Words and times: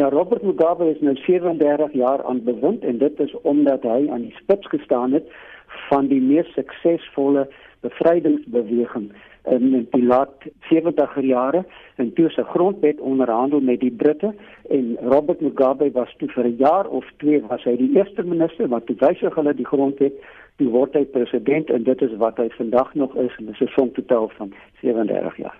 Ja, 0.00 0.08
Robert 0.08 0.42
Mugabe 0.42 0.86
is 0.88 1.00
nou 1.00 1.16
37 1.16 1.92
jaar 1.92 2.24
aan 2.24 2.44
bewind 2.44 2.84
en 2.84 2.98
dit 2.98 3.18
is 3.20 3.34
omdat 3.40 3.82
hy 3.82 4.06
aan 4.08 4.22
die 4.24 4.36
spits 4.38 4.68
gestaan 4.72 5.12
het 5.12 5.26
van 5.90 6.06
die 6.08 6.20
mees 6.24 6.48
suksesvolle 6.56 7.42
bevrydingsbeweging 7.80 9.12
in 9.48 9.86
die 9.90 10.02
laat 10.04 10.44
70er 10.68 11.24
jare 11.24 11.64
en 11.96 12.12
toe 12.12 12.28
se 12.30 12.44
grondwet 12.52 13.00
onderhandel 13.00 13.60
met 13.60 13.80
die 13.80 13.90
Britte 13.90 14.34
en 14.68 14.96
Robert 15.12 15.40
Mugabe 15.40 15.90
was 15.92 16.12
toe 16.18 16.28
vir 16.28 16.44
'n 16.44 16.56
jaar 16.58 16.86
of 16.86 17.04
twee 17.16 17.40
was 17.48 17.64
hy 17.64 17.76
die 17.76 17.96
eerste 17.96 18.22
minister 18.22 18.68
wat 18.68 18.86
toe 18.86 18.96
wysig 19.00 19.34
hulle 19.34 19.54
die 19.54 19.66
grondwet 19.72 20.12
toe 20.56 20.68
word 20.68 20.94
hy 20.94 21.04
president 21.04 21.70
en 21.70 21.84
dit 21.84 22.02
is 22.02 22.16
wat 22.16 22.36
hy 22.36 22.48
vandag 22.58 22.94
nog 22.94 23.16
is 23.16 23.36
en 23.38 23.46
dis 23.46 23.60
'n 23.60 23.72
som 23.76 23.92
totaal 23.92 24.28
van 24.28 24.52
37 24.80 25.36
jaar. 25.36 25.58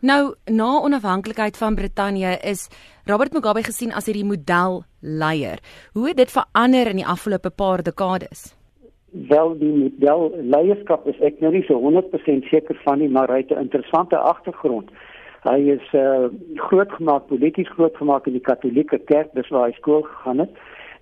Nou, 0.00 0.34
na 0.46 0.80
onafhanklikheid 0.80 1.56
van 1.56 1.74
Brittanje 1.74 2.38
is 2.42 2.68
Robert 3.04 3.32
Mugabe 3.32 3.62
gesien 3.62 3.92
as 3.92 4.06
hierdie 4.06 4.24
modelleier. 4.24 5.58
Hoe 5.92 6.08
het 6.08 6.16
dit 6.16 6.30
verander 6.30 6.86
in 6.86 6.96
die 6.96 7.06
afgelope 7.06 7.50
paar 7.50 7.82
dekades? 7.82 8.57
Wel 9.10 9.58
die 9.58 9.72
model 9.72 10.32
leierskap 10.36 11.06
is 11.08 11.20
ek 11.24 11.40
nou 11.40 11.52
nie 11.52 11.64
so 11.66 11.80
100% 11.80 12.48
seker 12.50 12.80
van 12.84 12.98
nie 12.98 13.08
maar 13.08 13.30
hy 13.32 13.42
het 13.44 13.52
'n 13.52 13.66
interessante 13.66 14.16
agtergrond. 14.16 14.90
Hy 15.42 15.58
is 15.78 15.86
uh, 15.92 16.28
groot 16.54 16.92
gemaak 16.92 17.26
polities 17.26 17.68
groot 17.68 17.96
gemaak 17.96 18.26
in 18.26 18.32
die 18.32 18.42
Katolieke 18.42 18.98
Kerk, 18.98 19.28
dis 19.32 19.48
waar 19.48 19.68
hy 19.68 19.72
skool 19.72 20.02
gegaan 20.02 20.38
het 20.38 20.50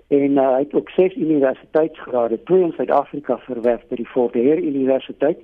en 0.08 0.36
uh, 0.38 0.54
hy 0.54 0.58
het 0.58 0.74
ook 0.74 0.88
ses 0.88 1.14
universiteitsgrade, 1.14 2.42
twee 2.42 2.62
in 2.62 2.72
Suid-Afrika 2.76 3.38
verwerf 3.38 3.82
by 3.88 3.96
die 3.96 4.06
Fort 4.06 4.34
Hare 4.34 4.62
Universiteit 4.62 5.38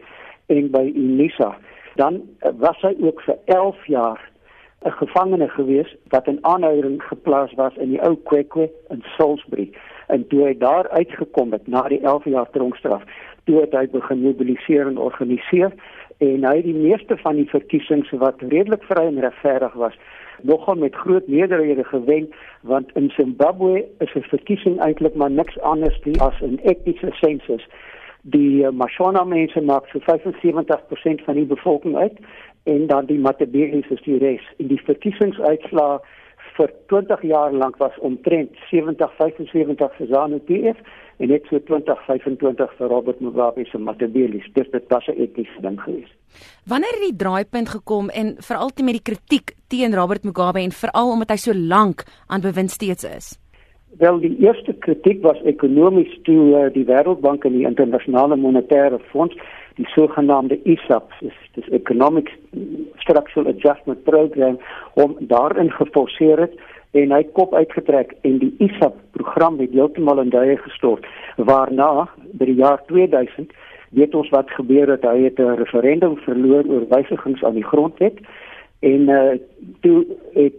en 0.46 0.70
by 0.70 0.92
Unisa. 0.94 1.56
Dan 1.94 2.22
uh, 2.22 2.52
was 2.58 2.78
hy 2.80 2.94
ook 3.00 3.22
vir 3.22 3.38
11 3.44 3.86
jaar 3.86 4.30
'n 4.84 4.90
gevangene 4.90 5.48
gewees 5.48 5.96
wat 6.08 6.26
in 6.26 6.38
aanhouding 6.44 7.02
geplaas 7.02 7.52
was 7.54 7.74
in 7.76 7.88
die 7.88 8.02
ou 8.02 8.16
Kwekwe 8.16 8.70
in 8.90 9.02
Salisbury 9.16 9.70
en 10.12 10.26
toe 10.28 10.44
hy 10.46 10.54
daar 10.58 10.88
uitgekom 10.88 11.52
het 11.56 11.66
na 11.66 11.82
die 11.88 12.00
11 12.00 12.24
jaar 12.24 12.50
tronkstraf, 12.54 13.02
toe 13.44 13.60
het 13.60 13.74
hy 13.74 13.86
begin 13.90 14.22
mobiliseer 14.22 14.86
en 14.86 14.98
organiseer 14.98 15.72
en 16.22 16.44
hy 16.44 16.56
het 16.56 16.68
die 16.68 16.78
meeste 16.78 17.16
van 17.24 17.40
die 17.40 17.48
verkiesings 17.50 18.10
wat 18.22 18.42
redelik 18.54 18.84
vry 18.86 19.06
en 19.08 19.20
regverdig 19.24 19.74
was 19.74 19.96
nogal 20.42 20.74
met 20.74 20.94
groot 20.94 21.26
meerderhede 21.26 21.84
gewen 21.84 22.28
want 22.60 22.90
in 22.94 23.10
Zimbabwe 23.10 23.84
is 23.98 24.14
'n 24.14 24.22
verkiesing 24.22 24.80
eintlik 24.80 25.14
maar 25.14 25.30
niks 25.30 25.60
anders 25.60 26.00
nie 26.04 26.20
as 26.20 26.40
'n 26.40 26.58
etniese 26.62 27.10
sensus. 27.10 27.66
Die 28.20 28.62
uh, 28.62 28.70
Mashona 28.70 29.24
mense 29.24 29.60
maak 29.60 29.86
so 29.86 29.98
75% 29.98 31.24
van 31.24 31.34
die 31.34 31.44
bevolking 31.44 31.96
uit 31.96 32.18
en 32.62 32.86
dan 32.86 33.06
die 33.06 33.18
Matabele's 33.18 33.88
is 33.88 34.02
die 34.02 34.18
res. 34.18 34.42
In 34.56 34.66
die 34.66 34.82
verkiesingsuitslae 34.84 36.00
vir 36.56 36.72
20 36.92 37.22
jaar 37.22 37.52
lank 37.52 37.76
was 37.80 37.98
omtrent 38.00 38.56
70 38.70 39.10
75 39.18 39.96
vir 39.98 40.06
ZANU-PF 40.06 40.78
en 41.18 41.28
net 41.28 41.46
so 41.50 41.58
20 41.58 42.04
25 42.06 42.74
vir 42.78 42.88
Robert 42.88 43.20
Mugabe 43.20 43.64
se 43.70 43.78
Matabele's. 43.78 44.48
Dis 44.54 44.70
dit 44.72 44.88
was 44.88 45.06
'n 45.08 45.20
etiese 45.20 45.60
ding 45.60 45.80
geweest. 45.80 46.14
Wanneer 46.66 46.94
het 46.96 47.08
die 47.10 47.16
draaipunt 47.16 47.68
gekom 47.68 48.08
en 48.08 48.36
veral 48.38 48.70
te 48.70 48.82
met 48.82 48.94
die 48.94 49.02
kritiek 49.02 49.54
teen 49.68 49.94
Robert 49.94 50.24
Mugabe 50.24 50.60
en 50.60 50.72
veral 50.72 51.10
omdat 51.10 51.30
hy 51.30 51.36
so 51.36 51.54
lank 51.54 52.04
aan 52.26 52.40
bewind 52.40 52.70
steeds 52.70 53.04
is? 53.04 53.41
Wel 53.98 54.20
die 54.20 54.36
eerste 54.40 54.72
kritiek 54.72 55.22
was 55.22 55.40
ekonomies 55.44 56.18
toe 56.22 56.40
uh, 56.56 56.68
die 56.72 56.84
Wêreldbank 56.88 57.44
en 57.44 57.52
die 57.52 57.66
Internasionale 57.68 58.36
Monetaire 58.36 58.98
Fonds 59.10 59.36
die 59.76 59.86
sogenaamde 59.88 60.58
ISAP, 60.68 61.12
dis 61.20 61.36
dis 61.56 61.68
Economic 61.68 62.30
Structural 63.00 63.48
Adjustment 63.52 64.04
Program 64.04 64.58
om 64.94 65.16
daarin 65.20 65.70
geforseer 65.72 66.40
het 66.44 66.56
en 66.92 67.12
hy 67.12 67.22
kop 67.36 67.54
uitgetrek 67.54 68.12
en 68.28 68.38
die 68.42 68.52
ISAP 68.64 68.96
program 69.16 69.58
het 69.60 69.72
heeltemal 69.72 70.20
in 70.20 70.32
duie 70.32 70.58
gestort 70.60 71.06
waarna 71.36 72.08
by 72.32 72.48
die 72.50 72.58
jaar 72.60 72.82
2000 72.88 73.52
weet 73.92 74.14
ons 74.16 74.28
wat 74.32 74.50
gebeur 74.56 74.88
het. 74.88 75.04
Hy 75.04 75.28
het 75.28 75.38
'n 75.38 75.56
referendum 75.60 76.16
verloor 76.16 76.64
oor 76.64 76.88
wysigings 76.88 77.44
aan 77.44 77.54
die 77.60 77.68
grondwet 77.72 78.20
en 78.80 79.08
uh, 79.08 79.36
toe 79.80 80.06
het 80.32 80.56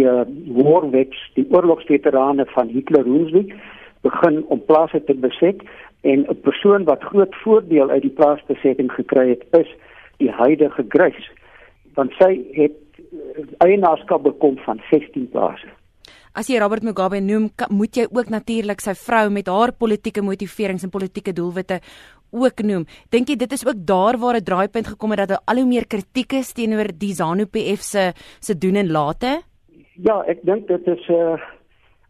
die 0.00 0.08
uh, 0.08 0.24
warwets 0.56 1.18
die 1.36 1.46
oorlogsveterane 1.52 2.46
van 2.54 2.72
Hitler 2.72 3.04
Hunsrück 3.04 3.52
begin 4.06 4.42
om 4.48 4.62
plase 4.64 5.02
te 5.04 5.14
beset 5.14 5.60
en 6.02 6.24
'n 6.28 6.40
persoon 6.42 6.84
wat 6.84 7.04
groot 7.04 7.34
voordeel 7.44 7.90
uit 7.90 8.02
die 8.02 8.16
plaasbesetting 8.20 8.92
gekry 8.92 9.28
het 9.28 9.44
is 9.60 9.68
die 10.18 10.30
huidige 10.30 10.84
Grys 10.88 11.28
want 11.94 12.12
sy 12.18 12.32
het 12.54 12.78
eh, 13.00 13.44
eienaarskap 13.66 14.22
bekom 14.22 14.56
van 14.64 14.80
16 14.90 15.28
plase. 15.28 15.68
As 16.32 16.46
jy 16.46 16.60
Robert 16.62 16.82
Mugabe 16.86 17.20
noem, 17.20 17.50
moet 17.68 17.96
jy 17.96 18.06
ook 18.06 18.30
natuurlik 18.30 18.80
sy 18.80 18.94
vrou 18.94 19.30
met 19.30 19.48
haar 19.50 19.72
politieke 19.72 20.22
motiverings 20.22 20.84
en 20.86 20.90
politieke 20.90 21.32
doelwitte 21.32 21.80
ook 22.30 22.62
noem. 22.62 22.86
Dink 23.10 23.28
jy 23.28 23.36
dit 23.36 23.52
is 23.52 23.66
ook 23.66 23.80
daar 23.86 24.18
waar 24.18 24.36
'n 24.38 24.44
draaipunt 24.44 24.86
gekom 24.86 25.10
het 25.10 25.18
dat 25.18 25.28
daar 25.28 25.42
al 25.44 25.56
hoe 25.56 25.66
meer 25.66 25.86
kritiek 25.86 26.32
is 26.32 26.52
teenoor 26.52 26.86
die 26.98 27.14
ZANU-PF 27.14 27.80
se 27.82 28.12
se 28.40 28.58
doen 28.58 28.76
en 28.76 28.90
late? 28.90 29.49
Ja, 30.02 30.22
ek 30.26 30.44
dink 30.48 30.68
dit 30.68 30.86
is 30.86 31.08
'n 31.08 31.12
uh, 31.12 31.40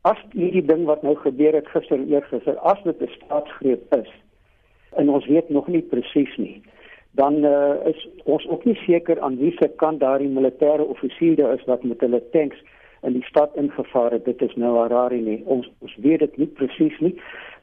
as 0.03 0.19
hierdie 0.33 0.65
ding 0.65 0.85
wat 0.89 1.03
nou 1.03 1.15
gebeur 1.17 1.55
het 1.55 1.69
gister 1.69 2.01
eergister 2.01 2.59
as 2.59 2.83
dit 2.85 3.01
'n 3.03 3.09
staatsgreep 3.17 3.95
is 3.95 4.11
en 4.97 5.09
ons 5.09 5.27
weet 5.27 5.49
nog 5.49 5.67
nie 5.69 5.83
presies 5.83 6.37
nie 6.37 6.63
dan 7.11 7.45
uh, 7.45 7.75
is 7.85 8.09
ons 8.25 8.47
ook 8.49 8.65
nie 8.65 8.77
seker 8.87 9.21
aan 9.21 9.37
wie 9.37 9.53
se 9.59 9.69
kant 9.77 10.01
daardie 10.01 10.29
militêre 10.29 10.87
offisiere 10.87 11.53
is 11.53 11.65
wat 11.65 11.83
met 11.83 12.01
hulle 12.01 12.23
tanks 12.31 12.63
in 13.03 13.13
die 13.13 13.25
stad 13.25 13.51
ingevaar 13.57 14.11
het. 14.11 14.25
Dit 14.25 14.43
is 14.43 14.55
nou 14.55 14.77
Harare 14.77 15.17
nie. 15.17 15.43
Ons 15.45 15.71
ons 15.79 15.97
weet 15.97 16.19
dit 16.19 16.37
nie 16.37 16.47
presies 16.47 16.99
nie 17.01 17.17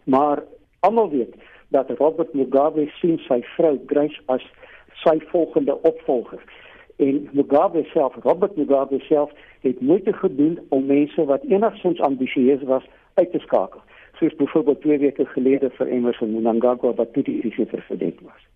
maar 0.03 0.43
almal 0.79 1.09
weet 1.09 1.35
dat 1.67 1.89
Robert 1.99 2.33
Mugabe 2.33 2.87
sien 2.99 3.17
sy 3.27 3.41
vrou 3.55 3.79
Grace 3.85 4.21
as 4.25 4.43
sy 5.03 5.19
volgende 5.31 5.75
opvolger. 5.81 6.39
En 6.97 7.29
Mugabe 7.31 7.83
self, 7.93 8.15
Robert 8.23 8.55
Mugabe 8.55 8.99
self 8.99 9.31
het 9.61 9.81
moeite 9.81 10.13
gedoen 10.13 10.59
om 10.69 10.85
mense 10.85 11.25
wat 11.25 11.43
enigsins 11.43 11.99
ambisieus 11.99 12.63
was 12.63 12.83
uit 13.13 13.31
te 13.31 13.39
skakel. 13.39 13.81
Soos 14.13 14.35
byvoorbeeld 14.35 14.81
2 14.81 14.99
weke 14.99 15.25
gelede 15.25 15.69
vir 15.69 15.87
Emerson 15.87 16.31
Mnangagwa 16.31 16.93
wat 16.93 17.13
toe 17.13 17.23
die 17.23 17.65
president 17.65 18.21
was. 18.21 18.47